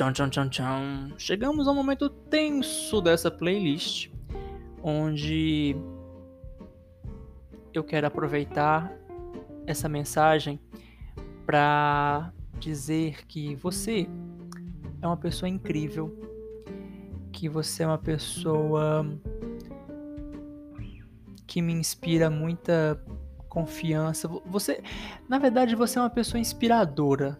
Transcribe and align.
Tchau, 0.00 0.12
tchau, 0.14 0.30
tchau, 0.30 0.48
tchau. 0.48 0.80
Chegamos 1.18 1.68
ao 1.68 1.74
momento 1.74 2.08
tenso 2.08 3.02
dessa 3.02 3.30
playlist, 3.30 4.08
onde 4.82 5.76
eu 7.74 7.84
quero 7.84 8.06
aproveitar 8.06 8.90
essa 9.66 9.90
mensagem 9.90 10.58
para 11.44 12.32
dizer 12.58 13.26
que 13.26 13.54
você 13.56 14.08
é 15.02 15.06
uma 15.06 15.18
pessoa 15.18 15.50
incrível, 15.50 16.18
que 17.30 17.46
você 17.46 17.82
é 17.82 17.86
uma 17.86 17.98
pessoa 17.98 19.06
que 21.46 21.60
me 21.60 21.74
inspira 21.74 22.30
muita 22.30 23.04
confiança. 23.50 24.26
Você, 24.46 24.82
na 25.28 25.38
verdade, 25.38 25.76
você 25.76 25.98
é 25.98 26.00
uma 26.00 26.08
pessoa 26.08 26.40
inspiradora, 26.40 27.38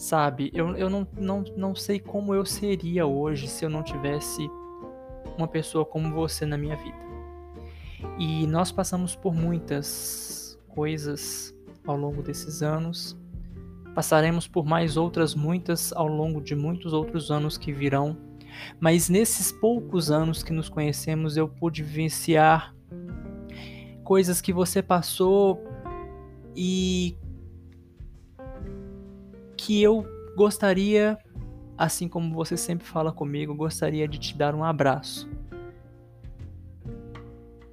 sabe? 0.00 0.50
Eu, 0.54 0.74
eu 0.76 0.88
não, 0.88 1.06
não, 1.18 1.44
não 1.56 1.74
sei 1.74 2.00
como 2.00 2.34
eu 2.34 2.46
seria 2.46 3.04
hoje 3.06 3.46
se 3.46 3.66
eu 3.66 3.68
não 3.68 3.82
tivesse 3.82 4.50
uma 5.36 5.46
pessoa 5.46 5.84
como 5.84 6.14
você 6.14 6.46
na 6.46 6.56
minha 6.56 6.74
vida. 6.74 6.98
E 8.18 8.46
nós 8.46 8.72
passamos 8.72 9.14
por 9.14 9.34
muitas 9.34 10.58
coisas 10.68 11.54
ao 11.86 11.98
longo 11.98 12.22
desses 12.22 12.62
anos. 12.62 13.14
Passaremos 13.94 14.48
por 14.48 14.64
mais 14.64 14.96
outras 14.96 15.34
muitas 15.34 15.92
ao 15.92 16.06
longo 16.06 16.40
de 16.40 16.56
muitos 16.56 16.94
outros 16.94 17.30
anos 17.30 17.58
que 17.58 17.70
virão. 17.70 18.16
Mas 18.80 19.10
nesses 19.10 19.52
poucos 19.52 20.10
anos 20.10 20.42
que 20.42 20.52
nos 20.52 20.70
conhecemos, 20.70 21.36
eu 21.36 21.46
pude 21.46 21.82
vivenciar 21.82 22.74
coisas 24.02 24.40
que 24.40 24.52
você 24.52 24.82
passou 24.82 25.62
e 26.56 27.18
que 29.70 29.80
eu 29.80 30.04
gostaria, 30.34 31.16
assim 31.78 32.08
como 32.08 32.34
você 32.34 32.56
sempre 32.56 32.84
fala 32.84 33.12
comigo, 33.12 33.54
gostaria 33.54 34.08
de 34.08 34.18
te 34.18 34.36
dar 34.36 34.52
um 34.52 34.64
abraço. 34.64 35.30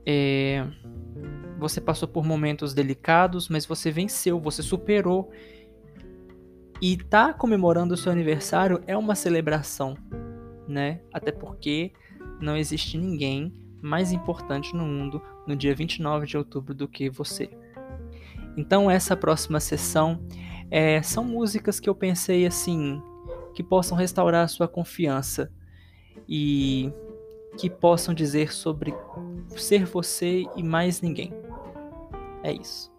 É, 0.05 0.63
você 1.57 1.81
passou 1.81 2.07
por 2.07 2.23
momentos 2.23 2.71
delicados, 2.71 3.49
mas 3.49 3.65
você 3.65 3.89
venceu, 3.89 4.39
você 4.39 4.61
superou. 4.61 5.31
E 6.79 6.97
tá 6.97 7.33
comemorando 7.33 7.95
o 7.95 7.97
seu 7.97 8.11
aniversário 8.11 8.79
é 8.85 8.95
uma 8.95 9.15
celebração, 9.15 9.97
né? 10.67 11.01
Até 11.11 11.31
porque 11.31 11.93
não 12.39 12.55
existe 12.55 12.95
ninguém 12.95 13.51
mais 13.81 14.11
importante 14.11 14.75
no 14.75 14.85
mundo 14.85 15.19
no 15.47 15.55
dia 15.55 15.73
29 15.73 16.27
de 16.27 16.37
outubro 16.37 16.75
do 16.75 16.87
que 16.87 17.09
você. 17.09 17.49
Então, 18.55 18.89
essa 18.89 19.17
próxima 19.17 19.59
sessão 19.59 20.21
é, 20.69 21.01
são 21.01 21.23
músicas 21.23 21.79
que 21.79 21.89
eu 21.89 21.95
pensei 21.95 22.45
assim 22.45 23.01
que 23.53 23.63
possam 23.63 23.97
restaurar 23.97 24.43
a 24.43 24.47
sua 24.47 24.67
confiança 24.67 25.51
e 26.27 26.91
que 27.57 27.69
possam 27.69 28.13
dizer 28.13 28.53
sobre 28.53 28.93
ser 29.55 29.85
você 29.85 30.45
e 30.55 30.63
mais 30.63 31.01
ninguém. 31.01 31.33
É 32.43 32.51
isso. 32.51 32.91